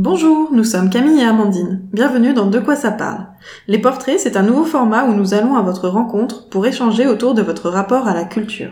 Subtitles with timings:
[0.00, 1.82] Bonjour, nous sommes Camille et Amandine.
[1.92, 3.26] Bienvenue dans De quoi ça parle.
[3.66, 7.34] Les portraits, c'est un nouveau format où nous allons à votre rencontre pour échanger autour
[7.34, 8.70] de votre rapport à la culture.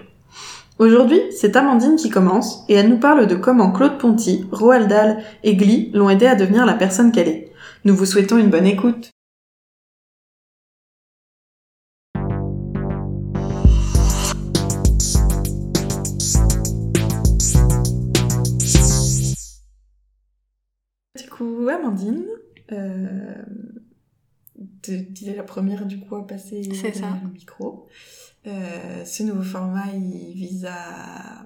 [0.79, 5.19] Aujourd'hui, c'est Amandine qui commence et elle nous parle de comment Claude Ponty, Roald Dahl
[5.43, 7.51] et Glee l'ont aidée à devenir la personne qu'elle est.
[7.85, 9.11] Nous vous souhaitons une bonne écoute.
[21.87, 22.25] Amandine,
[22.73, 23.35] euh,
[24.83, 27.19] tu es la première du coup à passer ça.
[27.23, 27.87] le micro.
[28.47, 31.45] Euh, ce nouveau format, il vise à,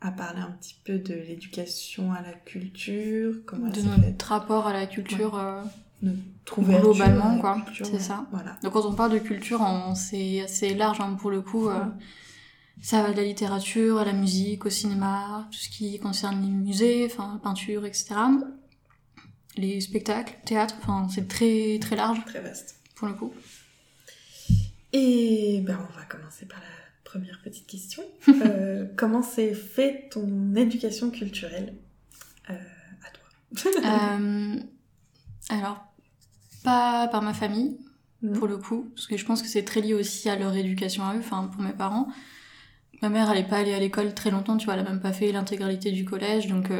[0.00, 4.72] à parler un petit peu de l'éducation à la culture, comment de notre rapport à
[4.72, 5.62] la culture euh,
[6.48, 7.62] globalement, quoi.
[7.82, 8.26] C'est ça.
[8.32, 8.56] Voilà.
[8.62, 9.60] Donc quand on parle de culture,
[9.94, 11.68] c'est assez large hein, pour le coup.
[11.68, 11.84] euh,
[12.82, 16.48] ça va de la littérature à la musique, au cinéma, tout ce qui concerne les
[16.50, 18.14] musées, enfin peinture, etc.
[19.56, 22.76] Les spectacles, théâtre, enfin c'est très très large Très vaste.
[22.96, 23.32] pour le coup.
[24.92, 26.66] Et ben, on va commencer par la
[27.04, 28.02] première petite question.
[28.28, 31.74] Euh, comment s'est fait ton éducation culturelle
[32.50, 33.70] euh, à toi?
[34.18, 34.60] Euh,
[35.50, 35.84] alors,
[36.64, 37.78] pas par ma famille,
[38.34, 41.04] pour le coup, parce que je pense que c'est très lié aussi à leur éducation
[41.04, 42.08] à eux, enfin pour mes parents.
[43.02, 45.00] Ma mère, elle est pas allée à l'école très longtemps, tu vois, elle a même
[45.00, 46.70] pas fait l'intégralité du collège, donc...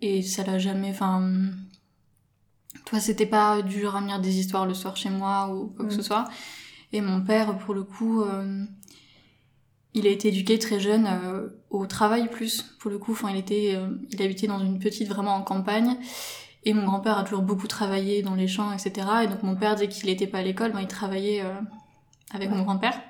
[0.00, 0.90] Et ça l'a jamais...
[0.90, 1.50] Enfin...
[2.86, 5.68] Toi, c'était pas du genre à me lire des histoires le soir chez moi ou
[5.68, 6.26] quoi que ce soit.
[6.92, 8.64] Et mon père, pour le coup, euh,
[9.94, 13.12] il a été éduqué très jeune euh, au travail plus, pour le coup.
[13.12, 15.96] Enfin, il était, euh, il habitait dans une petite vraiment en campagne.
[16.64, 19.06] Et mon grand-père a toujours beaucoup travaillé dans les champs, etc.
[19.24, 21.42] Et donc mon père, dès qu'il n'était pas à l'école, ben, il travaillait
[22.32, 22.56] avec Ouais.
[22.56, 23.00] mon grand-père.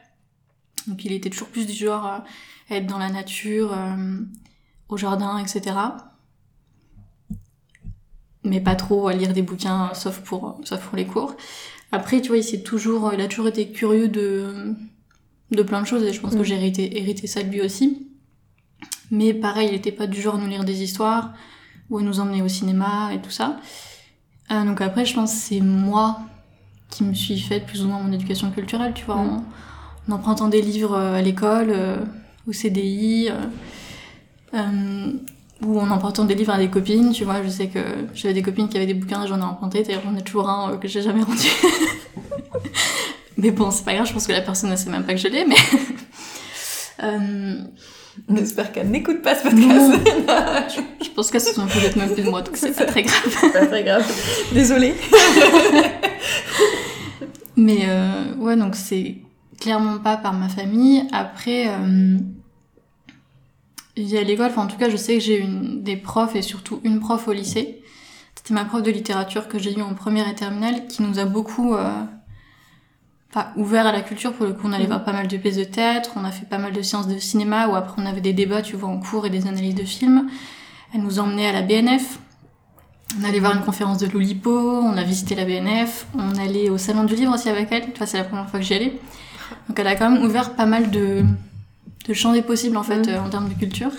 [0.86, 2.24] Donc il était toujours plus du genre à
[2.70, 3.76] être dans la nature,
[4.88, 5.76] au jardin, etc.
[8.44, 11.34] Mais pas trop à lire des bouquins, sauf pour, sauf pour les cours.
[11.92, 14.74] Après, tu vois, il toujours, il a toujours été curieux de,
[15.50, 16.38] de plein de choses et je pense Mm.
[16.38, 18.06] que j'ai hérité, hérité ça de lui aussi.
[19.10, 21.32] Mais pareil, il était pas du genre à nous lire des histoires
[21.90, 23.58] ou à nous emmener au cinéma et tout ça.
[24.50, 26.18] Euh, donc après, je pense que c'est moi
[26.90, 29.28] qui me suis faite plus ou moins mon éducation culturelle, tu vois, Mm.
[29.28, 29.44] en,
[30.08, 31.96] en empruntant des livres euh, à l'école, euh,
[32.46, 33.30] au CDI,
[34.52, 35.12] euh,
[35.66, 37.42] ou en empruntant des livres à des copines, tu vois.
[37.42, 37.80] Je sais que
[38.14, 40.72] j'avais des copines qui avaient des bouquins, j'en ai emprunté, d'ailleurs j'en ai toujours un
[40.72, 41.48] euh, que j'ai jamais rendu.
[43.36, 45.20] mais bon, c'est pas grave, je pense que la personne ne sait même pas que
[45.20, 45.56] je l'ai, mais...
[47.02, 47.56] Euh,
[48.28, 49.92] On espère qu'elle n'écoute pas ce podcast.
[51.02, 53.36] je pense qu'elle se souvient peut-être même plus de moi, donc c'est pas très grave.
[53.40, 54.06] C'est pas très grave.
[54.52, 54.94] Désolée.
[57.56, 59.16] Mais euh, ouais, donc c'est
[59.60, 61.04] clairement pas par ma famille.
[61.12, 62.18] Après, euh,
[63.96, 66.34] il y a l'école, enfin en tout cas, je sais que j'ai une des profs
[66.34, 67.80] et surtout une prof au lycée.
[68.34, 71.24] C'était ma prof de littérature que j'ai eue en première et terminale qui nous a
[71.24, 71.92] beaucoup euh,
[73.32, 74.32] pas ouvert à la culture.
[74.32, 74.88] Pour le coup, on allait Mhm.
[74.90, 77.18] voir pas mal de pièces de théâtre, on a fait pas mal de séances de
[77.18, 79.84] cinéma où après on avait des débats, tu vois, en cours et des analyses de
[79.84, 80.28] films.
[80.92, 82.18] Elle nous emmenait à la BNF.
[83.20, 84.50] On allait voir une conférence de Loulipo,
[84.82, 87.98] on a visité la BNF, on allait au salon du livre aussi avec elle, tu
[87.98, 88.92] vois, c'est la première fois que j'y allais.
[89.68, 91.24] Donc elle a quand même ouvert pas mal de,
[92.06, 93.08] de champs des possibles en fait Mhm.
[93.08, 93.92] euh, en termes de culture.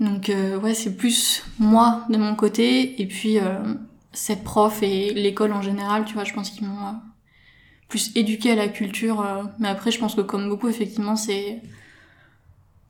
[0.00, 3.58] Donc euh, ouais, c'est plus moi de mon côté et puis euh,
[4.12, 6.92] cette prof et l'école en général, tu vois, je pense qu'ils m'ont euh,
[7.88, 9.20] plus éduqué à la culture.
[9.20, 11.62] euh, mais après, je pense que comme beaucoup, effectivement, c'est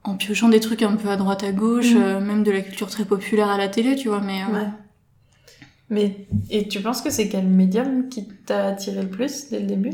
[0.02, 2.88] en piochant des trucs un peu à droite à gauche, euh, même de la culture
[2.90, 4.42] très populaire à la télé, tu vois, mais...
[4.42, 4.68] euh, Ouais.
[5.90, 9.66] Mais, et tu penses que c'est quel médium qui t'a attiré le plus dès le
[9.66, 9.92] début?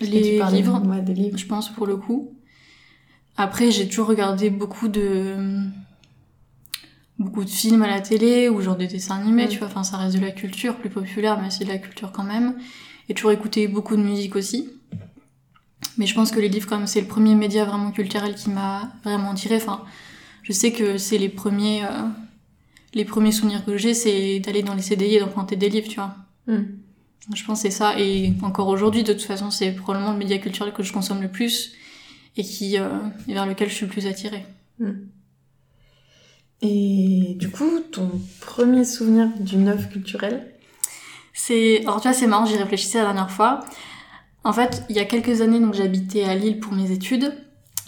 [0.00, 1.38] Les livres, Ouais, des livres.
[1.38, 2.35] je pense, pour le coup.
[3.36, 5.36] Après, j'ai toujours regardé beaucoup de
[7.18, 9.48] beaucoup de films à la télé ou genre des dessins animés, Mm.
[9.48, 9.68] tu vois.
[9.68, 12.56] Enfin, ça reste de la culture plus populaire, mais c'est de la culture quand même.
[13.08, 14.68] Et toujours écouté beaucoup de musique aussi.
[15.96, 18.92] Mais je pense que les livres, même, c'est le premier média vraiment culturel qui m'a
[19.02, 19.56] vraiment attiré.
[19.56, 19.82] Enfin,
[20.42, 21.88] je sais que c'est les premiers euh,
[22.94, 25.96] les premiers souvenirs que j'ai, c'est d'aller dans les CDI et d'emprunter des livres, tu
[25.96, 26.14] vois.
[26.46, 26.64] Hmm.
[27.34, 27.98] Je pense que c'est ça.
[27.98, 31.28] Et encore aujourd'hui, de toute façon, c'est probablement le média culturel que je consomme le
[31.28, 31.72] plus
[32.36, 32.88] et qui euh,
[33.28, 34.44] et vers lequel je suis le plus attirée.
[36.62, 38.10] Et du coup, ton
[38.40, 40.52] premier souvenir d'une œuvre culturelle?
[41.34, 43.60] C'est, alors tu vois, c'est marrant, j'y réfléchissais la dernière fois.
[44.42, 47.32] En fait, il y a quelques années, donc j'habitais à Lille pour mes études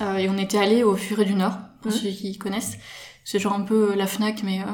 [0.00, 1.96] euh, et on était allé au Furet du Nord, pour Mhm.
[1.98, 2.76] ceux qui connaissent.
[3.24, 4.64] C'est genre un peu la Fnac, mais euh,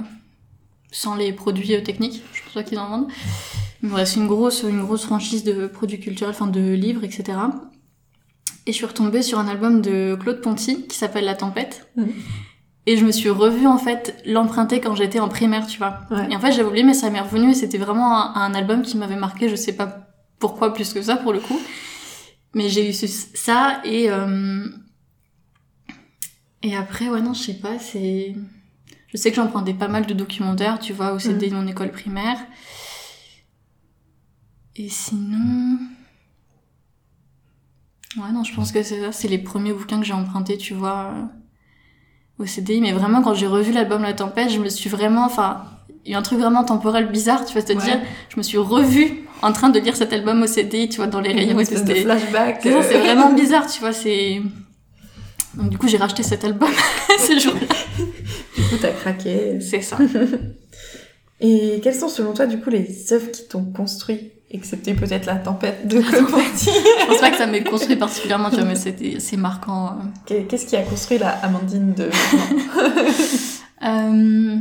[0.90, 2.22] sans les produits euh, techniques.
[2.32, 3.08] Je pense pas qu'ils en vendent.
[3.82, 7.38] Mais bref, c'est une grosse, une grosse franchise de produits culturels, enfin de livres, etc.
[8.66, 11.90] Et je suis retombée sur un album de Claude Ponty qui s'appelle La Tempête.
[12.86, 16.00] Et je me suis revue, en fait, l'emprunter quand j'étais en primaire, tu vois.
[16.10, 16.28] Ouais.
[16.30, 18.82] Et en fait, j'avais oublié, mais ça m'est revenu et c'était vraiment un, un album
[18.82, 20.08] qui m'avait marqué, je sais pas
[20.38, 21.58] pourquoi plus que ça, pour le coup.
[22.54, 24.66] Mais j'ai eu ça et, euh,
[26.62, 28.34] et après, ouais, non, je sais pas, c'est,
[29.08, 31.90] je sais que j'empruntais pas mal de documentaires, tu vois, au CD de mon école
[31.90, 32.38] primaire.
[34.76, 35.78] Et sinon,
[38.26, 40.74] ouais, non, je pense que c'est ça, c'est les premiers bouquins que j'ai empruntés, tu
[40.74, 42.80] vois, euh, au CDI.
[42.80, 45.64] Mais vraiment, quand j'ai revu l'album La Tempête, je me suis vraiment, enfin,
[46.04, 47.82] il y a un truc vraiment temporel bizarre, tu vas te Ouais.
[47.82, 51.06] dire, je me suis revue en train de lire cet album au CDI, tu vois,
[51.06, 52.60] dans les rayons Une espèce de c'était- flashback.
[52.62, 54.40] c'est euh, c'est vraiment bizarre, tu vois, c'est...
[55.54, 56.68] Donc du coup, j'ai racheté cet album
[57.18, 57.60] ce jour-là.
[58.56, 59.60] Du coup, t'as craqué.
[59.60, 59.98] C'est ça.
[61.40, 65.36] Et quelles sont selon toi, du coup, les œuvres qui t'ont construit, excepté peut-être la
[65.36, 66.70] tempête de Copenty
[67.00, 69.88] Je pense pas que ça m'ait construit particulièrement, tu vois, mais c'était, c'est marquant.
[69.88, 69.92] euh.
[70.26, 72.08] Qu'est- Qu'est-ce qui a construit la Amandine de
[73.82, 74.56] Euh,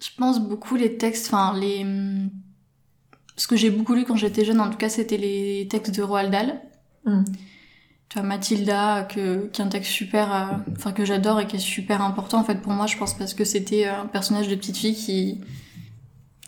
[0.00, 1.86] Je pense beaucoup les textes, enfin les...
[3.36, 6.02] Ce que j'ai beaucoup lu quand j'étais jeune, en tout cas, c'était les textes de
[6.02, 6.60] Roald Dahl.
[7.06, 7.22] Mm.
[8.08, 10.44] Tu vois, Mathilda, que, qui est un texte super, euh,
[10.76, 13.32] enfin que j'adore et qui est super important en fait pour moi, je pense, parce
[13.32, 15.40] que c'était un personnage de petite fille qui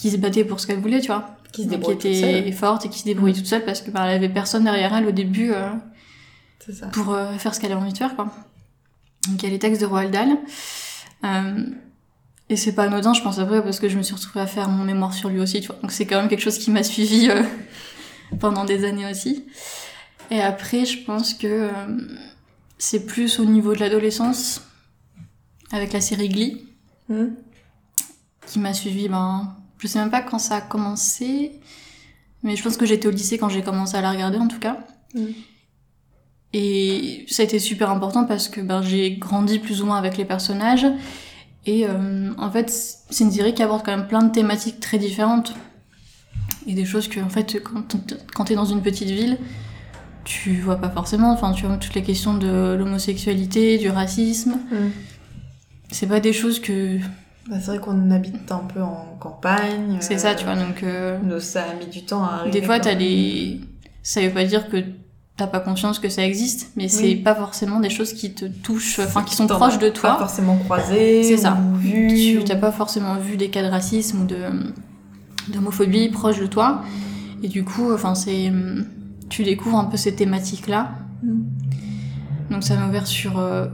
[0.04, 2.20] qui se battait pour ce qu'elle voulait, tu vois, qui se Donc, débrouille qui toute
[2.20, 4.94] était forte et qui se débrouillait toute seule parce que bah, elle avait personne derrière
[4.94, 5.70] elle au début euh,
[6.70, 6.88] ça.
[6.88, 8.26] pour euh, faire ce qu'elle avait envie de faire, quoi.
[9.26, 10.36] Donc il y a les textes de Roald Dahl.
[11.24, 11.64] Euh,
[12.50, 14.68] et c'est pas anodin, je pense après, parce que je me suis retrouvée à faire
[14.68, 15.76] mon mémoire sur lui aussi, tu vois.
[15.80, 17.30] Donc c'est quand même quelque chose qui m'a suivi
[18.40, 19.46] pendant des années aussi.
[20.30, 21.70] Et après, je pense que
[22.76, 24.60] c'est plus au niveau de l'adolescence,
[25.72, 26.66] avec la série Glee,
[27.08, 27.34] Hmm.
[28.46, 31.60] qui m'a suivi, ben, je sais même pas quand ça a commencé,
[32.42, 34.58] mais je pense que j'étais au lycée quand j'ai commencé à la regarder en tout
[34.58, 34.78] cas.
[35.14, 35.26] Mm.
[36.54, 40.16] Et ça a été super important parce que ben, j'ai grandi plus ou moins avec
[40.16, 40.86] les personnages.
[41.66, 42.70] Et euh, en fait,
[43.10, 45.52] c'est une série qui aborde quand même plein de thématiques très différentes.
[46.66, 49.36] Et des choses que, en fait, quand, t'es dans une petite ville,
[50.24, 51.30] tu vois pas forcément.
[51.30, 54.52] Enfin, tu vois toutes les questions de l'homosexualité, du racisme.
[54.70, 54.88] Hmm.
[55.90, 56.98] C'est pas des choses que.
[57.48, 59.98] Bah, c'est vrai qu'on habite un peu en campagne.
[60.00, 60.56] C'est euh, ça, tu vois.
[60.56, 62.60] Donc, euh, nous, ça a mis du temps à arriver.
[62.60, 63.60] des fois, t'as des.
[64.02, 64.82] Ça veut pas dire que
[65.36, 67.16] t'as pas conscience que ça existe, mais c'est Oui.
[67.16, 70.16] pas forcément des choses qui te touchent, enfin, qui sont proches de Pas toi.
[70.18, 71.22] forcément croisé.
[71.24, 71.58] C'est ça.
[71.78, 72.08] Vu.
[72.14, 74.36] Tu ou- t'as pas forcément vu des cas de racisme ou de
[75.48, 76.82] d'homophobie proches de toi.
[77.42, 78.50] Et du coup, enfin, c'est.
[79.28, 80.92] Tu découvres un peu ces thématiques-là.
[81.22, 81.42] Hmm.
[82.50, 83.66] Donc ça m'a ouvert sur euh,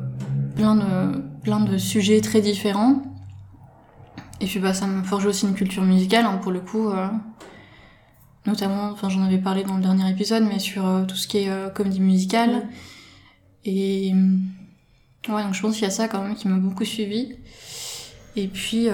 [0.57, 3.03] plein, de, plein de sujets très différents.
[4.41, 6.89] Et puis bah, ça m'a forgé aussi une culture musicale, hein, pour le coup.
[6.89, 7.09] euh,
[8.47, 11.39] notamment, enfin j'en avais parlé dans le dernier épisode, mais sur euh, tout ce qui
[11.39, 12.69] est euh, comédie musicale.
[13.67, 14.15] Et
[15.29, 17.37] ouais, donc je pense qu'il y a ça quand même qui m'a beaucoup suivi.
[18.37, 18.89] Et puis,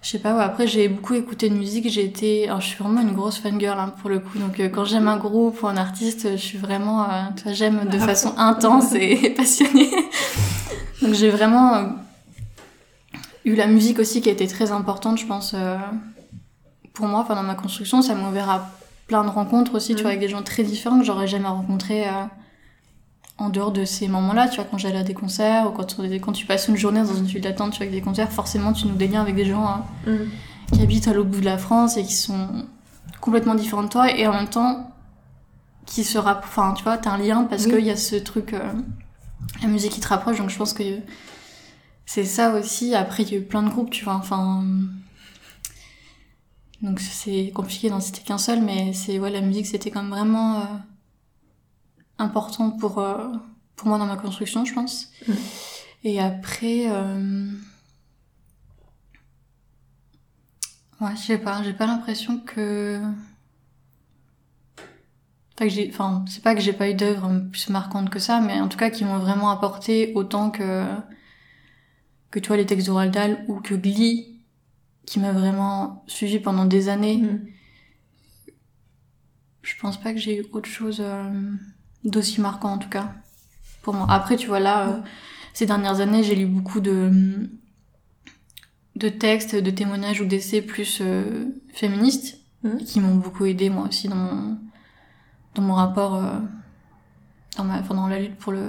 [0.00, 2.82] je sais pas, ouais, après j'ai beaucoup écouté de musique, j'ai été, alors je suis
[2.82, 5.76] vraiment une grosse fangirl hein, pour le coup, donc quand j'aime un groupe ou un
[5.76, 7.06] artiste, je suis vraiment,
[7.46, 9.90] j'aime de façon intense et passionnée.
[11.02, 12.01] donc j'ai vraiment
[13.44, 15.76] eu la musique aussi qui a été très importante, je pense, euh,
[16.94, 18.70] pour moi, dans ma construction, ça m'a ouvert à
[19.08, 22.06] plein de rencontres aussi, tu vois, avec des gens très différents que j'aurais jamais rencontrés
[22.08, 22.24] euh,
[23.38, 26.20] en dehors de ces moments-là, tu vois, quand j'allais à des concerts ou quand, tu-
[26.20, 28.72] quand tu passes une journée dans une file d'attente, tu vois, avec des concerts, forcément
[28.72, 30.28] tu noues des liens avec des gens hein, Hmm.
[30.72, 32.48] qui habitent à l'autre bout de la France et qui sont
[33.20, 34.90] complètement différents de toi et en même temps
[35.86, 37.72] qui se enfin tu vois, t'as un lien parce Oui.
[37.72, 38.60] qu'il y a ce truc, euh,
[39.62, 40.82] la musique qui te rapproche, donc je pense que
[42.06, 42.94] c'est ça aussi.
[42.94, 44.64] Après, il y a eu plein de groupes, tu vois, enfin.
[46.82, 50.10] Donc c'est compliqué d'en citer qu'un seul, mais c'est ouais, la musique c'était quand même
[50.10, 50.64] vraiment euh,
[52.18, 53.28] important pour, euh,
[53.76, 55.10] pour moi dans ma construction, je pense.
[55.28, 55.36] Mhm.
[56.04, 56.86] Et après.
[56.88, 57.50] euh,
[61.00, 63.00] Ouais, je sais pas, j'ai pas l'impression que.
[65.54, 68.40] Enfin, que j'ai, enfin, c'est pas que j'ai pas eu d'œuvres plus marquantes que ça,
[68.40, 70.84] mais en tout cas qui m'ont vraiment apporté autant que
[72.32, 74.40] que toi les textes de Roald Dahl ou que Glee,
[75.06, 77.18] qui m'a vraiment suivi pendant des années.
[77.18, 77.46] Hmm.
[79.62, 81.30] Je pense pas que j'ai eu autre chose euh,
[82.04, 83.12] d'aussi marquant en tout cas
[83.82, 84.06] pour moi.
[84.10, 85.00] Après, tu vois là, euh,
[85.52, 87.48] ces dernières années, j'ai lu beaucoup de
[88.96, 92.78] de textes, de témoignages ou d'essais plus euh, féministes Mhm.
[92.78, 94.56] qui m'ont beaucoup aidé moi aussi dans mon
[95.56, 96.22] dans mon rapport
[97.56, 98.68] dans ma enfin, dans la lutte pour le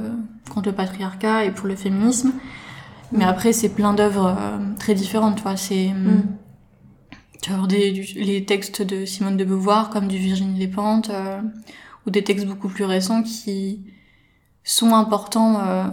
[0.50, 2.34] contre le patriarcat et pour le féminisme.
[3.14, 5.56] Mais après, c'est plein d'œuvres euh, très différentes, tu vois.
[5.58, 6.24] C'est Hmm.
[7.42, 11.10] tu vas avoir des, du- les textes de Simone de Beauvoir, comme du Virginie Despentes,
[11.10, 11.42] euh,
[12.06, 13.86] ou des textes beaucoup plus récents qui,
[14.66, 15.88] sont importants euh,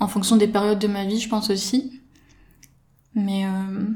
[0.00, 2.00] en fonction des périodes de ma vie, je pense aussi.
[3.14, 3.86] Mais euh,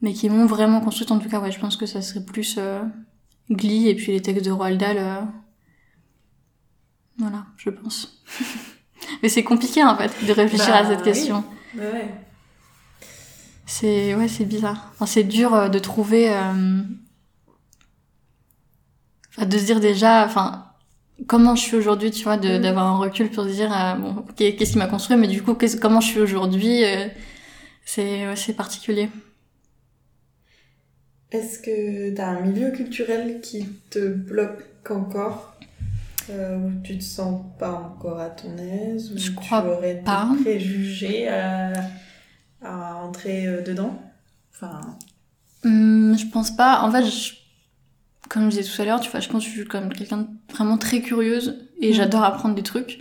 [0.00, 1.40] mais qui m'ont vraiment construite en tout cas.
[1.40, 2.58] Ouais, je pense que ça serait plus
[3.50, 5.28] Glee et puis les textes de Roald Dahl.
[7.18, 8.22] Voilà, je pense.
[9.22, 11.04] mais c'est compliqué en fait de réfléchir Bah, à cette oui.
[11.04, 11.44] question.
[11.76, 12.08] Ouais.
[13.66, 14.90] C'est ouais, c'est bizarre.
[14.94, 16.82] Enfin, c'est dur euh, de trouver, euh,
[19.30, 20.66] enfin, de se dire déjà, enfin,
[21.26, 22.58] comment je suis aujourd'hui, tu vois, Mm.
[22.60, 25.42] d'avoir un recul pour se dire, euh, bon, qu'est- qu'est-ce qui m'a construit, mais du
[25.42, 27.06] coup, comment je suis aujourd'hui, euh,
[27.84, 29.08] c'est ouais, c'est particulier.
[31.30, 35.53] Est-ce que t'as un milieu culturel qui te bloque encore?
[36.30, 40.02] Euh, Où tu te sens pas encore à ton aise Ou Je tu crois aurais
[40.04, 40.28] pas.
[40.36, 41.72] des préjugés à,
[42.62, 44.00] à entrer euh, dedans?
[44.54, 44.80] Enfin,
[45.64, 46.82] Hum, je pense pas.
[46.82, 47.34] En fait, je-
[48.28, 50.18] comme je disais tout à l'heure, tu vois, je pense que je suis comme quelqu'un
[50.18, 51.94] de vraiment très curieuse et Mhm.
[51.94, 53.00] j'adore apprendre des trucs.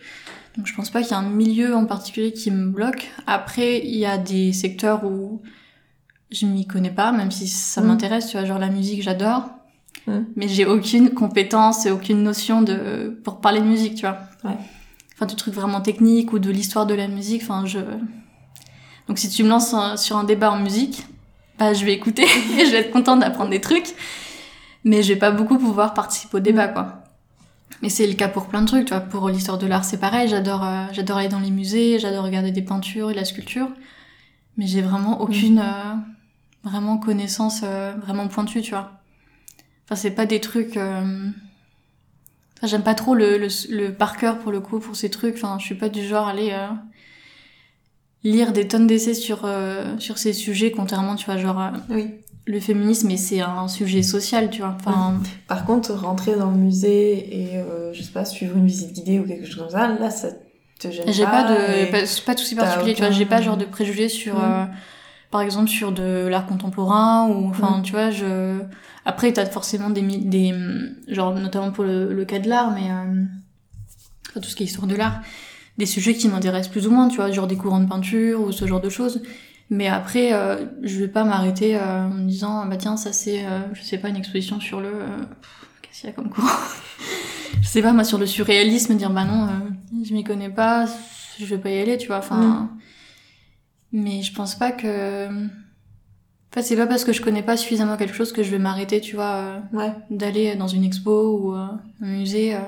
[0.57, 3.09] Donc je pense pas qu'il y a un milieu en particulier qui me bloque.
[3.27, 5.41] Après, il y a des secteurs où
[6.31, 7.87] je m'y connais pas, même si ça Mhm.
[7.87, 9.49] m'intéresse, tu vois, genre la musique, j'adore.
[10.07, 14.17] Mais j'ai aucune compétence et aucune notion de pour parler de musique, tu vois.
[14.43, 14.57] Ouais.
[15.15, 17.79] Enfin, du truc vraiment technique ou de l'histoire de la musique, enfin, je...
[19.07, 21.05] Donc si tu me lances sur un débat en musique,
[21.57, 22.23] bah, je vais écouter
[22.59, 23.93] et je vais être contente d'apprendre des trucs.
[24.83, 27.03] Mais je vais pas beaucoup pouvoir participer au débat, quoi.
[27.81, 29.01] Mais c'est le cas pour plein de trucs, tu vois.
[29.01, 30.27] Pour l'histoire de l'art, c'est pareil.
[30.27, 33.69] J'adore, euh, j'adore aller dans les musées, j'adore regarder des peintures et de la sculpture.
[34.57, 35.95] Mais j'ai vraiment aucune, euh,
[36.63, 39.02] vraiment connaissance euh, vraiment pointue, tu vois.
[39.93, 40.75] Enfin, c'est pas des trucs.
[40.75, 41.29] euh,
[42.57, 45.35] Enfin, j'aime pas trop le, le, le par cœur pour le coup pour ces trucs.
[45.35, 46.67] Enfin, je suis pas du genre à aller euh,
[48.23, 52.15] lire des tonnes d'essais sur euh, sur ces sujets, contrairement, tu vois, genre oui.
[52.47, 54.75] le féminisme, et c'est un sujet social, tu vois.
[54.79, 57.61] Enfin, Par contre, rentrer dans le musée et,
[57.93, 60.29] je sais pas, suivre une visite guidée ou quelque chose comme ça, là, ça
[60.79, 61.43] te gêne j'ai pas.
[61.43, 63.09] pas de, pas, c'est pas tout si t'as particulier, tu vois.
[63.09, 64.35] aucun- J'ai pas genre de préjugés sur.
[65.33, 67.81] Par exemple, sur de l'art contemporain ou, enfin, Mm.
[67.81, 68.59] tu vois, je.
[69.03, 70.53] Après, t'as forcément des, des,
[71.07, 73.23] genre notamment pour le, le cas de l'art, mais euh,
[74.29, 75.21] enfin, tout ce qui est histoire de l'art,
[75.79, 78.51] des sujets qui m'intéressent plus ou moins, tu vois, genre des courants de peinture ou
[78.51, 79.21] ce genre de choses.
[79.71, 83.11] Mais après, euh, je vais pas m'arrêter euh, en me disant, ah bah tiens, ça
[83.11, 85.07] c'est, euh, je sais pas, une exposition sur le, euh,
[85.81, 86.47] qu'est-ce qu'il y a comme courant
[87.61, 90.85] Je sais pas, moi sur le surréalisme, dire bah non, euh, je m'y connais pas,
[91.39, 92.17] je vais pas y aller, tu vois.
[92.19, 92.69] Enfin,
[93.93, 95.27] mais je pense pas que.
[95.27, 98.59] En fait, c'est pas parce que je connais pas suffisamment quelque chose que je vais
[98.59, 99.91] m'arrêter, tu vois, euh, Ouais.
[100.11, 101.67] d'aller dans une expo ou euh,
[102.01, 102.53] un musée.
[102.55, 102.59] euh.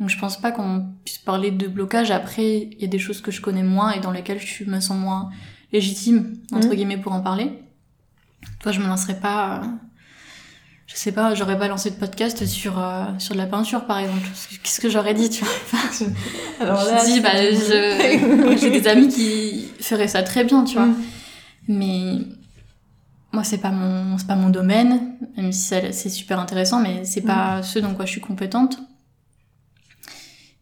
[0.00, 2.10] Donc je pense pas qu'on puisse parler de blocage.
[2.10, 4.80] Après, il y a des choses que je connais moins et dans lesquelles je me
[4.80, 5.30] sens moins
[5.72, 6.74] légitime, entre Mhm.
[6.74, 7.52] guillemets, pour en parler.
[8.60, 9.62] Toi, je me lancerai pas...
[10.86, 13.98] Je sais pas, j'aurais pas lancé de podcast sur, euh, sur de la peinture, par
[13.98, 14.26] exemple.
[14.62, 15.80] Qu'est-ce que j'aurais dit, tu vois
[16.60, 20.74] Alors je là, dis, bah, je- j'ai des amis qui feraient ça très bien, tu
[20.76, 20.86] vois.
[20.86, 20.96] Mm.
[21.68, 22.18] Mais
[23.32, 27.04] moi, c'est pas mon, c'est pas mon domaine, même si ça- c'est super intéressant, mais
[27.04, 28.78] c'est pas ce dans quoi je suis compétente.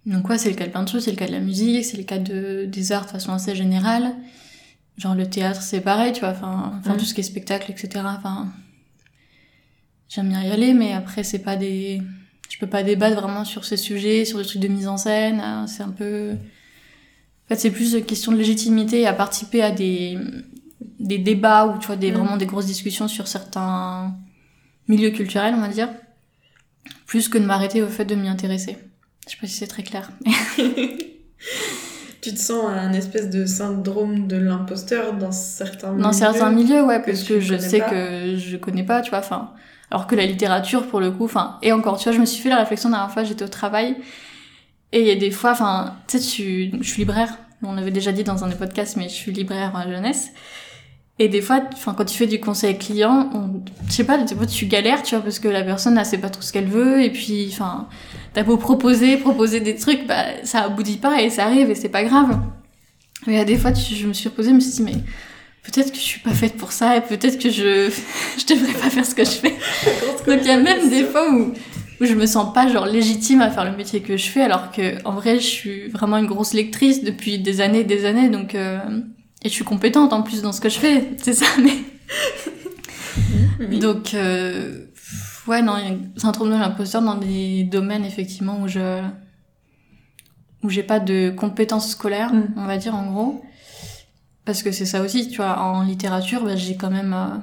[0.06, 2.02] Donc ouais, c'est le cas de choses, c'est le cas de la musique, c'est le
[2.04, 4.14] cas de, des arts de façon assez générale.
[4.98, 6.96] Genre le théâtre, c'est pareil, tu vois, enfin, enfin Mm.
[6.98, 8.04] tout ce qui est spectacle, etc.
[8.16, 8.48] Enfin,
[10.14, 12.00] j'aime bien y aller, mais après, c'est pas des...
[12.48, 15.40] Je peux pas débattre vraiment sur ces sujets, sur des trucs de mise en scène,
[15.40, 16.32] hein, c'est un peu...
[16.32, 20.16] En fait, c'est plus une question de légitimité à participer à des,
[21.00, 22.14] des débats ou tu vois, des, Mm.
[22.14, 24.14] vraiment des grosses discussions sur certains
[24.88, 25.88] milieux culturels, on va dire,
[27.06, 28.78] plus que de m'arrêter au fait de m'y intéresser.
[29.26, 30.10] Je sais pas si c'est très clair.
[32.24, 36.82] tu te sens un espèce de syndrome de l'imposteur dans certains milieux Dans certains milieux,
[36.84, 37.90] ouais, parce que je sais pas.
[37.90, 39.50] que je connais pas, tu vois, enfin,
[39.90, 42.42] alors que la littérature, pour le coup, enfin, et encore, tu vois, je me suis
[42.42, 43.96] fait la réflexion la dernière fois, j'étais au travail,
[44.92, 47.90] et il y a des fois, enfin, tu sais, tu- je suis libraire, on l'avait
[47.90, 50.30] déjà dit dans un des podcasts, mais je suis libraire jeunesse,
[51.18, 54.34] et des fois, enfin, quand tu fais du conseil client, on, je sais pas, des
[54.34, 56.66] fois, tu galères, tu vois, parce que la personne, elle sait pas trop ce qu'elle
[56.68, 57.88] veut, et puis, enfin,
[58.32, 61.88] t'as beau proposer, proposer des trucs, bah, ça aboutit pas, et ça arrive, et c'est
[61.88, 62.38] pas grave.
[63.26, 64.96] Mais y a des fois, tu- je me suis reposée, je me suis dit, mais
[65.62, 67.90] peut-être que je suis pas faite pour ça et peut-être que je
[68.38, 69.54] je devrais pas faire ce que je fais.
[70.26, 71.52] Donc il y a même des fois où
[72.00, 74.72] où je me sens pas genre légitime à faire le métier que je fais alors
[74.72, 78.28] que en vrai je suis vraiment une grosse lectrice depuis des années et des années
[78.28, 78.78] donc euh,
[79.44, 81.72] et je suis compétente en plus dans ce que je fais, c'est ça mais
[83.60, 83.78] Oui.
[83.78, 84.86] donc euh,
[85.46, 89.00] ouais non, a un syndrome de l'imposteur dans des domaines effectivement où je
[90.62, 92.54] où j'ai pas de compétences scolaires, Mm.
[92.56, 93.44] on va dire en gros.
[94.46, 97.36] Parce que c'est ça aussi, tu vois, en littérature, bah, j'ai quand même euh,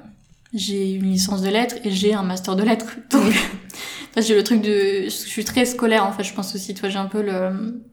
[0.54, 2.96] j'ai une licence de lettres et j'ai un master de lettres.
[3.12, 3.32] Donc
[4.18, 6.90] j'ai le truc de je suis très scolaire en fait, je pense aussi, tu vois,
[6.90, 7.84] j'ai un peu le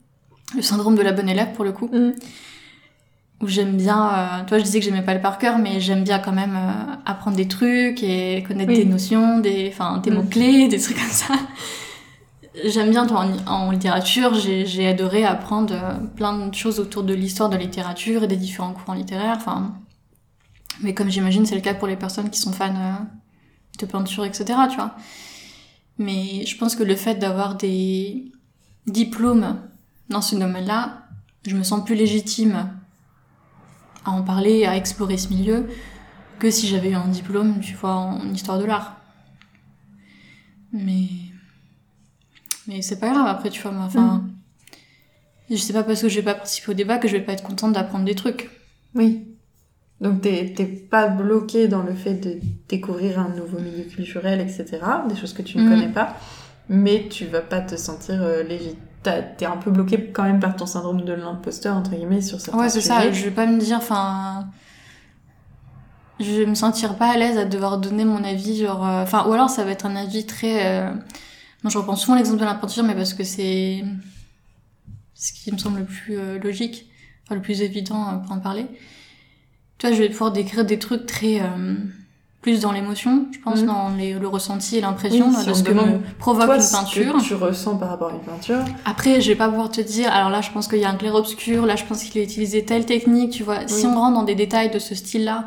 [0.57, 1.89] le syndrome de la bonne élève pour le coup.
[1.93, 2.13] Mm.
[3.41, 6.03] Où j'aime bien, euh, toi je disais que j'aimais pas le par cœur, mais j'aime
[6.03, 8.79] bien quand même euh, apprendre des trucs et connaître Oui.
[8.79, 10.15] des notions, des, enfin, des Mm.
[10.15, 11.35] mots-clés, des trucs comme ça.
[12.65, 17.05] J'aime bien, toi, en, en littérature, j'ai j'ai adoré apprendre euh, plein de choses autour
[17.05, 19.75] de l'histoire de la littérature et des différents courants littéraires, enfin.
[20.81, 22.93] Mais comme j'imagine, c'est le cas pour les personnes qui sont fans euh,
[23.79, 24.97] de peinture, etc., tu vois.
[25.99, 28.33] Mais je pense que le fait d'avoir des
[28.87, 29.57] diplômes
[30.09, 31.03] dans ce domaine-là,
[31.47, 32.69] je me sens plus légitime
[34.05, 35.67] à en parler, à explorer ce milieu,
[36.39, 38.97] que si j'avais eu un diplôme, tu vois, en histoire de l'art.
[40.73, 41.07] Mais.
[42.67, 44.25] Mais c'est pas grave, après, tu vois, enfin.
[45.51, 47.33] Je sais pas parce que je vais pas participer au débat que je vais pas
[47.33, 48.51] être contente d'apprendre des trucs.
[48.95, 49.25] Oui.
[50.01, 52.39] Donc t'es t'es pas bloqué dans le fait de
[52.69, 54.79] découvrir un nouveau milieu culturel, etc.
[55.09, 55.69] Des choses que tu ne Mm.
[55.71, 56.17] connais pas,
[56.69, 58.77] mais tu vas pas te sentir euh, légitime.
[59.03, 62.59] T'es un peu bloqué quand même par ton syndrome de l'imposteur entre guillemets sur certains
[62.61, 63.11] Ouais, c'est ça.
[63.13, 64.49] Je vais pas me dire, enfin.
[66.21, 68.85] Je vais me sentir pas à l'aise à devoir donner mon avis, genre.
[68.87, 70.67] euh, Enfin, ou alors ça va être un avis très.
[70.67, 70.91] euh,
[71.63, 73.85] Moi, je reprends souvent l'exemple de la peinture, mais parce que c'est
[75.15, 76.91] ce qui me semble le plus euh, logique,
[77.25, 78.67] enfin le plus évident euh, pour en parler.
[79.79, 81.41] Tu vois, je vais pouvoir décrire des trucs très.
[82.41, 83.67] Plus dans l'émotion, je pense, Mhm.
[83.67, 86.63] dans les- le ressenti et l'impression Oui, si de ce que me provoque Toi, une
[86.63, 87.17] ce peinture.
[87.17, 88.61] que tu ressens par rapport à une peinture.
[88.85, 90.95] Après, je vais pas pouvoir te dire, alors là, je pense qu'il y a un
[90.95, 93.67] clair-obscur, là, je pense qu'il a utilisé telle technique, tu vois.
[93.67, 95.47] Si on rentre dans des détails de ce style-là,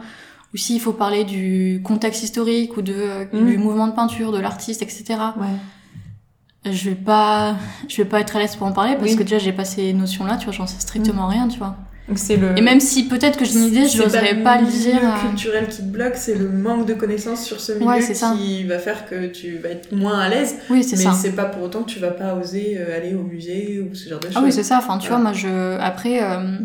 [0.53, 3.45] ou s'il faut parler du contexte historique ou de, euh, Mm.
[3.45, 5.03] du mouvement de peinture, de l'artiste, etc.,
[5.37, 6.73] Ouais.
[6.73, 7.55] je vais pas,
[7.87, 9.15] je vais pas être à l'aise pour en parler parce Oui.
[9.15, 11.77] que déjà, j'ai pas ces notions-là, tu vois, j'en sais strictement rien, tu vois.
[12.11, 12.57] Donc c'est le.
[12.57, 14.99] Et même si peut-être que j'ai une idée, je n'oserais le pas le dire.
[15.01, 18.13] euh, culturel qui te bloque, c'est le manque de connaissances sur ce milieu Ouais, c'est
[18.15, 18.35] ça.
[18.37, 20.55] qui va faire que tu vas être moins à l'aise.
[20.69, 21.13] Oui, c'est Mais ça.
[21.13, 24.09] c'est pas pour autant que tu vas pas oser euh, aller au musée ou ce
[24.09, 24.35] genre de choses.
[24.35, 24.79] Ah oui, c'est ça.
[24.79, 25.23] Enfin, tu Voilà.
[25.23, 25.79] vois, moi, je.
[25.79, 26.57] Après, euh,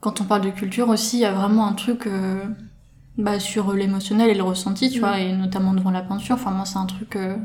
[0.00, 2.42] quand on parle de culture aussi, il y a vraiment un truc euh,
[3.18, 5.00] bah, sur l'émotionnel et le ressenti, tu Mm.
[5.00, 6.36] vois, et notamment devant la peinture.
[6.36, 7.36] Enfin, moi, c'est un truc euh,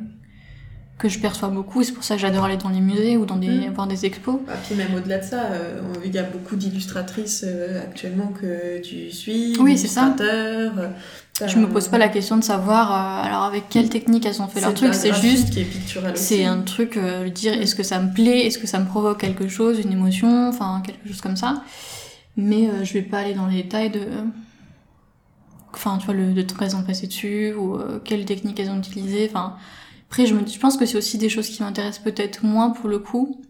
[0.97, 1.83] que je perçois beaucoup.
[1.83, 3.73] C'est pour ça que j'adore aller dans les musées ou dans des, Mm.
[3.73, 4.37] voir des expos.
[4.47, 8.79] Ah, puis même au-delà de ça, euh, il y a beaucoup d'illustratrices euh, actuellement que
[8.81, 10.15] tu suis, Oui, c'est ça.
[10.21, 10.69] euh,
[11.45, 14.47] Je me pose pas la question de savoir, euh, alors, avec quelle technique elles ont
[14.47, 14.93] fait leur truc.
[14.93, 15.53] C'est juste.
[16.15, 19.19] C'est un truc, euh, dire est-ce que ça me plaît, est-ce que ça me provoque
[19.19, 21.61] quelque chose, une émotion, enfin quelque chose comme ça.
[22.37, 23.99] Mais euh, je vais pas aller dans les détails de.
[25.73, 28.69] Enfin, tu vois, le, le temps qu'elles ont passé dessus, ou euh, quelles techniques elles
[28.69, 29.27] ont utilisées.
[29.29, 29.57] Enfin,
[30.07, 32.87] après, je, me, je pense que c'est aussi des choses qui m'intéressent peut-être moins pour
[32.89, 33.41] le coup.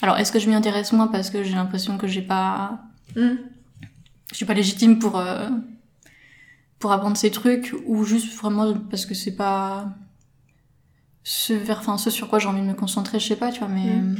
[0.00, 2.80] Alors, est-ce que je m'y intéresse moins parce que j'ai l'impression que j'ai pas.
[3.16, 3.34] Mm.
[4.30, 5.18] Je suis pas légitime pour.
[5.18, 5.48] euh,
[6.78, 9.86] pour apprendre ces trucs, ou juste vraiment parce que c'est pas
[11.22, 13.60] ce vers enfin ce sur quoi j'ai envie de me concentrer je sais pas tu
[13.60, 14.16] vois mais Mm.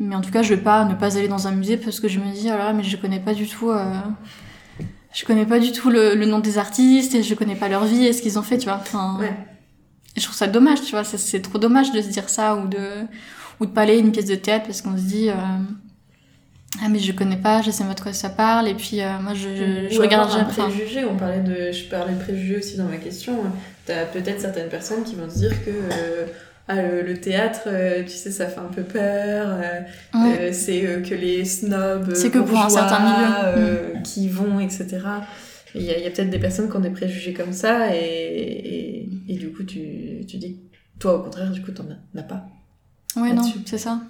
[0.00, 2.08] mais en tout cas je vais pas ne pas aller dans un musée parce que
[2.08, 3.94] je me dis oh là là mais je connais pas du tout euh,
[5.14, 7.86] je connais pas du tout le, le nom des artistes et je connais pas leur
[7.86, 9.34] vie et ce qu'ils ont fait tu vois enfin Ouais.
[10.16, 12.54] Et je trouve ça dommage tu vois c'est- c'est trop dommage de se dire ça
[12.56, 12.78] ou de
[13.60, 15.34] ou de pas aller à une pièce de théâtre parce qu'on se dit euh,
[16.82, 19.18] ah mais je connais pas je sais pas de quoi ça parle et puis euh,
[19.20, 22.84] moi je, je, regarde un préjugé, on parlait de, je parlais de préjugés aussi dans
[22.86, 23.38] ma question.
[23.84, 26.26] T'as peut-être certaines personnes qui vont se dire que euh,
[26.68, 29.48] ah, le, le théâtre, euh, tu sais, ça fait un peu peur.
[29.48, 29.80] euh,
[30.14, 33.26] euh, c'est que les snobs, C'est que pour un certain milieu.
[33.26, 33.58] Mm.
[33.58, 34.86] euh, qui vont, etc.
[35.74, 39.08] Et Il y a, peut-être des personnes qui ont des préjugés comme ça, et, et,
[39.28, 40.60] et du coup, tu, tu dis,
[40.98, 42.46] toi, au contraire, du coup, t'en as, as pas.
[43.16, 44.00] Ouais, non, c'est ça.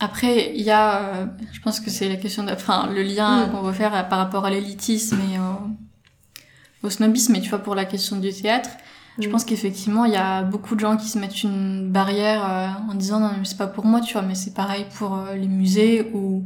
[0.00, 3.46] Après, il y a, euh, je pense que c'est la question, de, enfin, le lien
[3.46, 3.50] Mm.
[3.50, 7.58] qu'on veut faire euh, par rapport à l'élitisme et au, au snobisme, mais tu vois,
[7.60, 8.70] pour la question du théâtre,
[9.18, 9.30] je Mm.
[9.30, 12.94] pense qu'effectivement, il y a beaucoup de gens qui se mettent une barrière euh, en
[12.94, 15.48] disant non, mais c'est pas pour moi, tu vois, mais c'est pareil pour euh, les
[15.48, 16.44] musées ou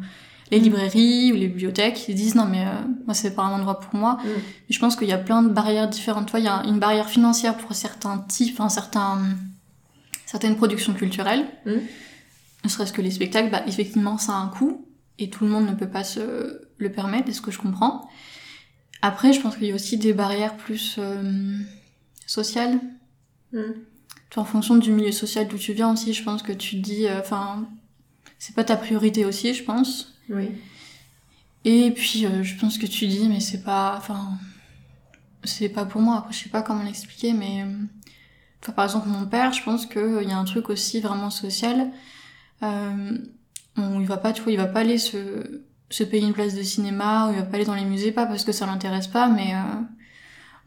[0.51, 0.63] les Mm.
[0.63, 2.09] librairies ou les bibliothèques.
[2.09, 2.71] Ils disent non, mais euh,
[3.07, 4.19] moi, c'est pas un endroit pour moi.
[4.25, 4.29] Mm.
[4.69, 6.27] Et je pense qu'il y a plein de barrières différentes.
[6.27, 9.21] Tu vois, il y a une barrière financière pour certains types, enfin, certains,
[10.25, 11.47] certaines productions culturelles.
[11.67, 11.73] Mm.
[12.65, 14.87] Ne serait-ce que les spectacles, bah, effectivement, ça a un coût.
[15.19, 18.09] Et tout le monde ne peut pas se le permettre, est ce que je comprends.
[19.03, 21.59] Après, je pense qu'il y a aussi des barrières plus euh,
[22.27, 22.79] sociales.
[23.53, 23.61] Mm.
[24.37, 27.07] En fonction du milieu social d'où tu viens aussi, je pense que tu te dis,
[27.07, 27.67] euh, enfin,
[28.39, 30.16] c'est pas ta priorité aussi, je pense.
[30.29, 30.51] Oui.
[31.65, 34.39] Et puis, euh, je pense que tu dis, mais c'est pas, enfin,
[35.45, 36.19] c'est pas pour moi.
[36.19, 37.73] Après, je sais pas comment l'expliquer, mais, euh,
[38.65, 41.91] vois, par exemple, mon père, je pense qu'il y a un truc aussi vraiment social.
[42.63, 43.19] Euh,
[43.77, 47.29] il va pas, tu vois, il va pas aller se, payer une place de cinéma,
[47.29, 49.55] ou il va pas aller dans les musées, pas parce que ça l'intéresse pas, mais
[49.55, 49.83] euh,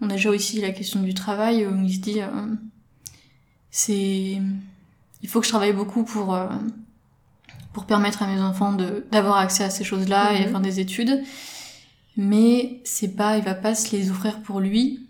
[0.01, 2.55] on a déjà aussi la question du travail, où il se dit, euh,
[3.71, 4.41] c'est,
[5.21, 6.47] il faut que je travaille beaucoup pour, euh,
[7.73, 10.51] pour permettre à mes enfants de d'avoir accès à ces choses-là et Mhm.
[10.51, 11.23] faire des études.
[12.17, 15.07] Mais c'est pas, il va pas se les offrir pour lui,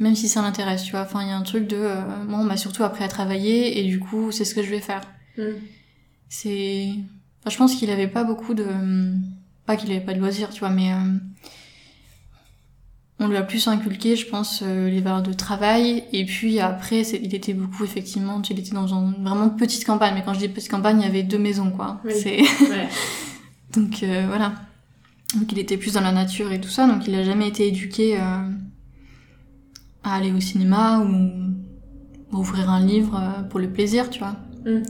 [0.00, 1.02] même si ça l'intéresse, tu vois.
[1.02, 3.78] Enfin, il y a un truc de, euh, moi, on m'a surtout appris à travailler
[3.78, 5.02] et du coup, c'est ce que je vais faire.
[6.28, 6.88] C'est,
[7.40, 8.66] enfin, je pense qu'il avait pas beaucoup de,
[9.66, 10.96] pas qu'il avait pas de loisirs, tu vois, mais euh,
[13.20, 16.04] on lui a plus inculqué, je pense, euh, les valeurs de travail.
[16.12, 20.14] Et puis après, c'est- il était beaucoup, effectivement, il était dans une vraiment petite campagne.
[20.14, 22.00] Mais quand je dis petite campagne, il y avait deux maisons, quoi.
[22.04, 22.12] Oui.
[22.14, 22.88] C'est Ouais.
[23.74, 24.54] donc euh, voilà.
[25.38, 27.66] Donc il était plus dans la nature et tout ça, donc il a jamais été
[27.66, 28.20] éduqué euh,
[30.04, 31.30] à aller au cinéma ou
[32.32, 34.36] à ouvrir un livre euh, pour le plaisir, tu vois.
[34.64, 34.82] Mm.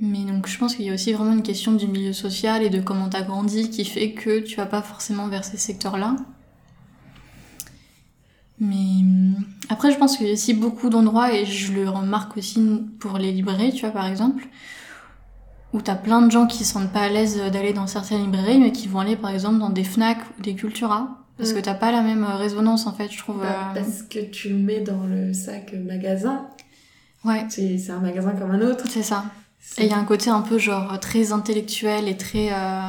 [0.00, 2.70] Mais donc je pense qu'il y a aussi vraiment une question du milieu social et
[2.70, 6.16] de comment t'as grandi qui fait que tu vas pas forcément vers ces secteurs-là.
[8.60, 9.34] Mais hum,
[9.68, 12.60] après je pense qu'il y a aussi beaucoup d'endroits et je le remarque aussi
[12.98, 14.46] pour les librairies, tu vois par exemple,
[15.72, 18.58] où t'as plein de gens qui se sentent pas à l'aise d'aller dans certaines librairies
[18.58, 21.54] mais qui vont aller par exemple dans des Fnac ou des Cultura parce Mm.
[21.54, 23.38] que t'as pas la même euh, résonance en fait je trouve.
[23.40, 26.46] Bah, euh, parce que tu le mets dans le sac magasin.
[27.24, 28.84] Ouais, C'est un magasin comme un autre.
[28.88, 29.24] c'est ça.
[29.76, 32.80] Et il y a un côté un peu genre très intellectuel et très euh,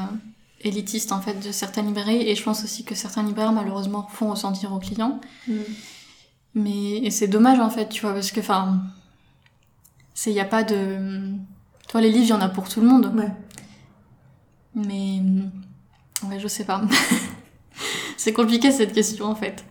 [0.62, 4.32] élitiste en fait de certaines librairies et je pense aussi que certains libraires malheureusement font
[4.32, 5.20] ressentir aux clients.
[5.48, 5.54] Mm.
[6.56, 8.82] Mais et c'est dommage en fait, tu vois, parce que enfin,
[10.14, 11.32] c'est y a pas de,
[11.88, 13.12] toi les livres il y en a pour tout le monde.
[13.16, 13.32] Ouais.
[14.76, 15.22] Mais
[16.28, 16.82] ouais, je sais pas.
[18.18, 19.64] c'est compliqué cette question en fait.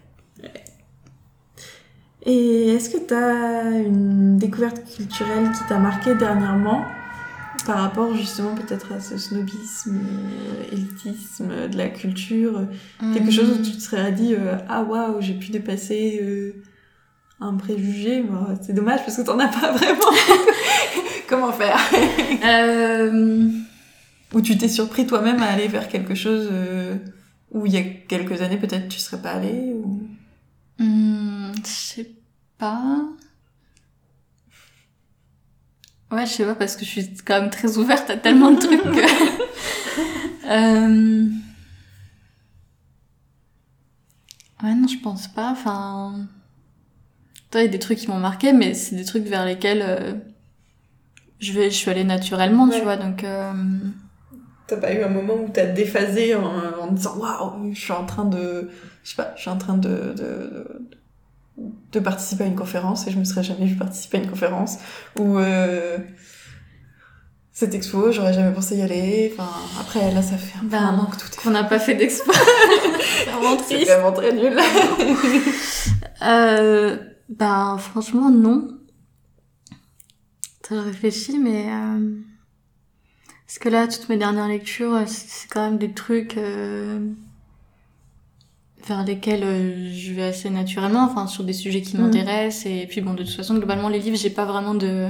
[2.24, 6.84] Et est-ce que tu as une découverte culturelle qui t'a marqué dernièrement?
[7.68, 12.62] Par rapport justement peut-être à ce snobisme, euh, élitisme de la culture
[13.12, 16.62] Quelque chose où tu te serais dit euh, Ah waouh, j'ai pu dépasser euh,
[17.40, 18.24] un préjugé.
[18.62, 20.00] C'est dommage parce que t'en as pas vraiment.
[21.28, 21.78] Comment faire?
[22.42, 23.50] Euh...
[24.32, 26.96] Ou tu t'es surpris toi-même à aller vers quelque chose euh,
[27.50, 30.08] où il y a quelques années peut-être tu serais pas allé ou...
[30.78, 32.10] Hmm, je sais
[32.56, 33.04] pas.
[36.10, 38.58] Ouais, je sais pas parce que je suis quand même très ouverte à tellement de
[38.58, 38.82] trucs.
[38.82, 39.38] que-
[40.50, 41.26] Euh,
[44.62, 45.50] Ouais, non, je pense pas.
[45.50, 46.26] Enfin,
[47.50, 49.82] toi, il y a des trucs qui m'ont marqué, mais c'est des trucs vers lesquels
[49.86, 50.14] euh,
[51.38, 52.76] je vais, je suis allée naturellement, Ouais.
[52.78, 52.96] tu vois.
[52.96, 53.52] Donc, euh,
[54.66, 56.44] T'as pas eu un moment où t'as déphasé en,
[56.80, 58.70] en disant waouh, je suis en train de,
[59.04, 60.97] je sais pas, je suis en train de, de, de,
[61.92, 64.78] de participer à une conférence et je me serais jamais vu participer à une conférence
[65.18, 65.98] ou euh,
[67.58, 69.34] cette expo, j'aurais jamais pensé y aller.
[69.36, 71.64] Enfin, après là, ça fait un, peu Ben, un an que tout est qu'on n'a
[71.64, 72.30] pas fait d'expo.
[73.24, 73.90] C'est vraiment triste.
[73.90, 74.56] vraiment très nul.
[76.20, 76.96] Euh,
[77.28, 78.68] ben, franchement, non.
[80.68, 81.66] Je réfléchis, mais...
[81.70, 82.16] Euh...
[83.46, 86.98] Parce que là, toutes mes dernières lectures, c'est c'est quand même des trucs euh,
[88.88, 92.02] vers lesquels euh, je vais assez naturellement, enfin, sur des sujets qui Mhm.
[92.04, 92.66] m'intéressent.
[92.66, 95.08] Et puis, bon, de toute façon, globalement, les livres, j'ai pas vraiment de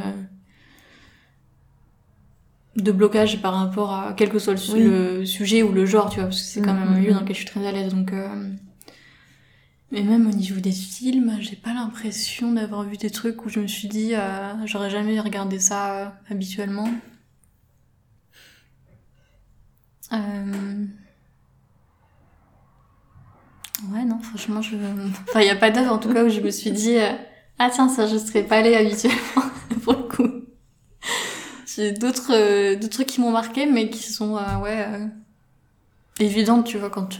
[2.76, 4.84] de blocage par rapport à quel que soit le, su- Oui.
[4.84, 7.08] le sujet ou le genre, tu vois, parce que c'est quand Mhm, même un lieu
[7.08, 7.14] mhm.
[7.14, 8.12] dans lequel je suis très à l'aise, donc...
[8.12, 8.52] euh,
[9.90, 13.60] mais même au niveau des films, j'ai pas l'impression d'avoir vu des trucs où je
[13.60, 16.88] me suis dit euh, j'aurais jamais regardé ça euh, habituellement.
[20.12, 20.86] Euh...
[23.92, 24.76] Ouais, non, franchement, je.
[25.28, 27.12] Enfin, y a pas d'œuvre en tout cas où je me suis dit euh,
[27.58, 29.42] ah tiens, ça je serais pas allée habituellement
[29.84, 30.28] pour le coup.
[31.76, 34.84] J'ai d'autres euh, d'autres trucs qui m'ont marqué, mais qui sont euh, ouais
[36.18, 37.18] évidentes, tu vois, quand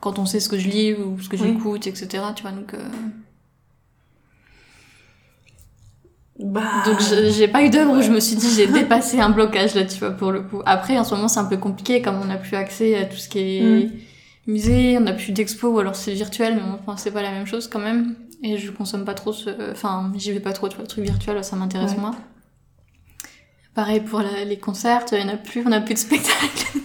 [0.00, 1.52] quand on sait ce que je lis ou ce que Oui.
[1.54, 2.24] j'écoute, etc.
[2.34, 2.74] Tu vois, donc.
[6.38, 9.74] Bah, Donc j'ai pas eu d'œuvre où je me suis dit j'ai dépassé un blocage
[9.74, 10.60] là, tu vois, pour le coup.
[10.66, 13.16] Après, en ce moment, c'est un peu compliqué comme on n'a plus accès à tout
[13.16, 13.90] ce qui est
[14.46, 17.46] musée, on n'a plus d'expo ou alors c'est virtuel, mais enfin, c'est pas la même
[17.46, 18.14] chose quand même.
[18.42, 19.72] Et je consomme pas trop ce...
[19.72, 21.98] Enfin, j'y vais pas trop, tu vois, le truc virtuel, ça m'intéresse Ouais.
[22.00, 22.14] moins.
[23.74, 26.66] Pareil pour la- les concerts, il y en a plus, on a plus de spectacle.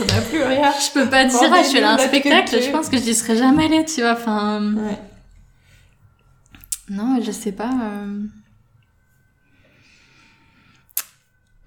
[0.00, 0.70] on n'a plus rien.
[0.72, 3.14] je peux pas dire, ah, je suis allée à un spectacle, je pense que j'y
[3.14, 4.74] serais jamais allée, tu vois, enfin...
[4.74, 4.98] Ouais.
[6.90, 7.70] Non, je sais pas...
[7.70, 8.22] euh...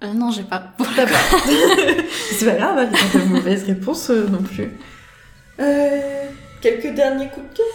[0.04, 0.74] Euh, non, j'ai pas.
[0.96, 1.12] T'as pas.
[2.32, 4.70] c'est pas grave, il n'y a pas de mauvaise réponse euh, non plus.
[5.58, 6.24] Euh,
[6.60, 7.66] quelques derniers coups de cœur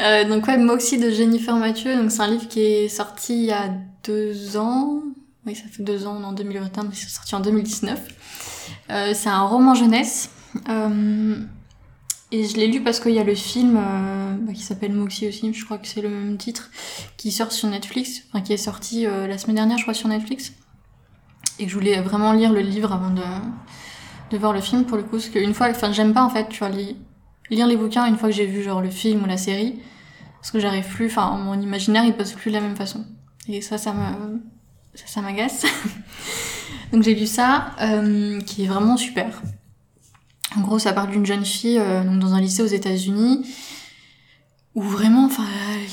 [0.00, 3.44] Euh, donc ouais, Moxie de Jennifer Mathieu, donc c'est un livre qui est sorti il
[3.46, 3.70] y a
[4.04, 5.02] deux ans.
[5.44, 8.00] Oui, ça fait deux ans, en 2021, mais c'est sorti en 2019.
[8.90, 10.30] Euh, c'est un roman jeunesse.
[10.68, 11.36] Euh,
[12.32, 15.28] Et je l'ai lu parce qu'il y a le film euh, bah, qui s'appelle Moxie
[15.28, 16.70] aussi, je crois que c'est le même titre,
[17.16, 20.08] qui sort sur Netflix, enfin qui est sorti euh, la semaine dernière, je crois, sur
[20.08, 20.52] Netflix.
[21.58, 23.22] Et que je voulais vraiment lire le livre avant de,
[24.30, 26.48] de voir le film pour le coup, parce qu'une fois, enfin j'aime pas en fait,
[26.48, 26.70] tu vois,
[27.50, 29.80] lire les bouquins une fois que j'ai vu genre le film ou la série,
[30.40, 33.04] parce que j'arrive plus, enfin mon imaginaire il passe plus de la même façon.
[33.48, 34.40] Et ça, ça me,
[34.94, 35.64] ça, ça m'agace.
[36.92, 39.42] Donc j'ai lu ça, euh, qui est vraiment super.
[40.56, 43.44] En gros, ça parle d'une jeune fille euh, donc dans un lycée aux États-Unis
[44.76, 45.46] où vraiment, enfin,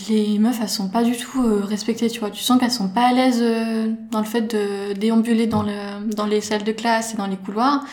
[0.10, 2.30] les meufs, elles sont pas du tout euh, respectées, tu vois.
[2.30, 6.13] Tu sens qu'elles sont pas à l'aise euh, dans le fait de déambuler dans, le,
[6.13, 7.86] dans les salles de classe et dans les couloirs.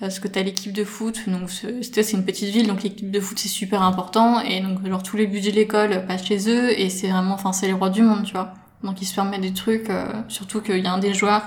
[0.00, 3.36] Parce que t'as l'équipe de foot, donc c'est une petite ville, donc l'équipe de foot
[3.36, 6.88] c'est super important, et donc genre tous les budgets de l'école passent chez eux, et
[6.88, 8.54] c'est vraiment, enfin c'est les rois du monde, tu vois.
[8.84, 9.88] Donc ils se permettent des trucs,
[10.28, 11.42] surtout qu'il y a un des joueurs,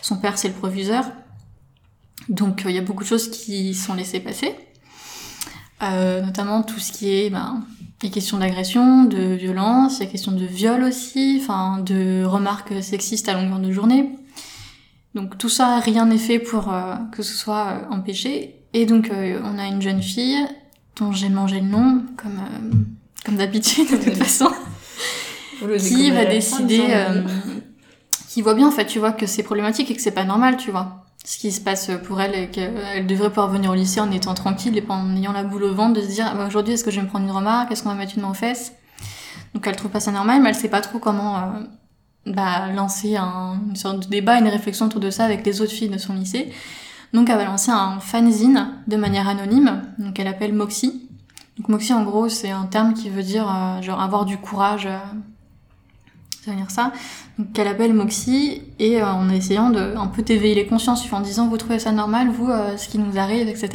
[0.00, 1.06] son père c'est le proviseur,
[2.28, 4.54] donc il y a beaucoup de choses qui sont laissées passer,
[5.82, 7.64] euh, notamment tout ce qui est ben,
[8.02, 12.82] les questions d'agression, de violence, il y a question de viol aussi, enfin de remarques
[12.82, 14.10] sexistes à longueur de journée.
[15.14, 18.54] Donc tout ça, rien n'est fait pour euh, que ce soit euh, empêché.
[18.72, 20.38] Et donc euh, on a une jeune fille
[20.96, 22.86] dont j'ai mangé le nom, comme
[23.24, 24.48] comme d'habitude de toute façon,
[25.78, 26.82] qui va décider,
[28.28, 30.56] qui voit bien en fait, tu vois que c'est problématique et que c'est pas normal,
[30.56, 34.00] tu vois ce qui se passe pour elle et qu'elle devrait pouvoir venir au lycée
[34.00, 36.34] en étant tranquille et pas en ayant la boule au ventre de se dire ah
[36.34, 38.22] bah, aujourd'hui est-ce que je vais me prendre une remarque, est-ce qu'on va mettre une
[38.22, 38.72] main aux fesses?
[39.52, 41.42] Donc elle trouve pas ça normal, mais elle sait pas trop comment euh,
[42.24, 45.72] bah, lancer un, une sorte de débat, une réflexion autour de ça avec les autres
[45.72, 46.50] filles de son lycée.
[47.12, 51.10] Donc elle va lancer un fanzine de manière anonyme, donc elle appelle Moxie.
[51.58, 54.86] Donc Moxie en gros c'est un terme qui veut dire euh, genre avoir du courage,
[54.86, 54.96] euh,
[56.46, 56.92] venir ça,
[57.54, 61.48] qu'elle appelle Moxie, et euh, en essayant de un peu t'éveiller les consciences, en disant
[61.48, 63.70] vous trouvez ça normal, vous, euh, ce qui nous arrive, etc.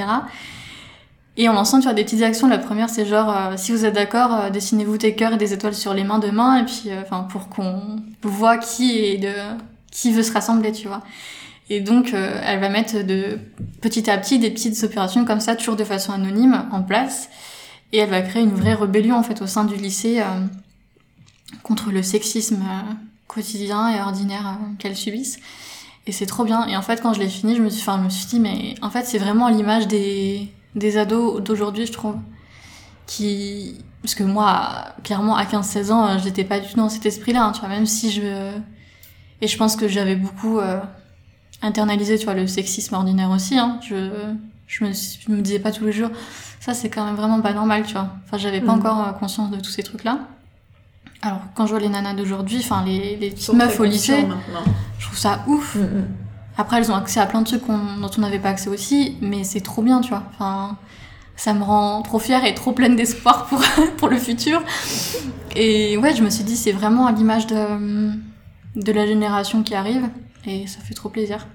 [1.35, 3.85] Et en lançant tu vois, des petites actions, la première c'est genre, euh, si vous
[3.85, 7.23] êtes d'accord, dessinez-vous des cœurs et des étoiles sur les mains demain, et puis enfin
[7.23, 7.81] pour qu'on
[8.21, 9.33] voit qui est de
[9.91, 11.01] qui veut se rassembler, tu vois.
[11.69, 13.39] Et donc elle va mettre de
[13.81, 17.29] petit à petit des petites opérations comme ça, toujours de façon anonyme, en place,
[17.91, 20.21] et elle va créer une vraie rébellion en fait au sein du lycée
[21.61, 22.93] contre le sexisme euh,
[23.27, 25.39] quotidien et ordinaire euh, qu'elles subissent.
[26.07, 26.67] Et c'est trop bien.
[26.67, 28.39] Et en fait, quand je l'ai fini, je me suis, enfin, je me suis dit,
[28.39, 32.15] mais en fait, c'est vraiment l'image des, des ados d'aujourd'hui, je trouve.
[33.05, 37.05] Qui, parce que moi, clairement, à 15-16 ans, euh, j'étais pas du tout dans cet
[37.05, 38.51] esprit-là, hein, tu vois, même si je,
[39.41, 40.59] et je pense que j'avais beaucoup
[41.61, 43.79] internalisé, tu vois, le sexisme ordinaire aussi, hein.
[43.81, 44.09] Je,
[44.67, 46.09] je me, je me disais pas tous les jours,
[46.59, 48.09] ça c'est quand même vraiment pas normal, tu vois.
[48.25, 48.79] Enfin, j'avais pas mm.
[48.79, 50.19] encore conscience de tous ces trucs-là.
[51.25, 54.27] Alors, quand je vois les nanas d'aujourd'hui, enfin, les, les petites meufs au lycée,
[54.99, 55.75] je trouve ça ouf.
[55.75, 56.07] Mm, mm.
[56.57, 59.45] Après, elles ont accès à plein de trucs dont on n'avait pas accès aussi, mais
[59.45, 60.23] c'est trop bien, tu vois.
[60.33, 60.77] Enfin,
[61.37, 63.61] ça me rend trop fière et trop pleine d'espoir pour,
[63.97, 64.61] pour le futur.
[65.55, 68.11] Et ouais, je me suis dit, c'est vraiment à l'image de,
[68.75, 70.09] de la génération qui arrive,
[70.45, 71.47] et ça fait trop plaisir.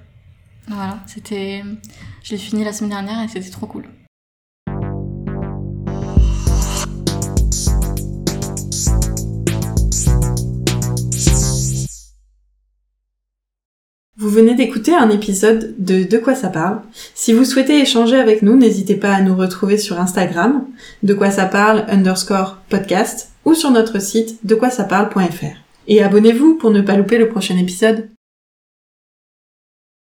[0.66, 1.62] Voilà, c'était.
[2.22, 3.86] Je l'ai fini la semaine dernière et c'était trop cool.
[14.20, 16.80] Vous venez d'écouter un épisode de De quoi ça parle.
[17.14, 20.64] Si vous souhaitez échanger avec nous, n'hésitez pas à nous retrouver sur Instagram,
[21.04, 25.56] de quoi ça parle underscore podcast, ou sur notre site de quoi ça parle.fr.
[25.86, 28.08] Et abonnez-vous pour ne pas louper le prochain épisode.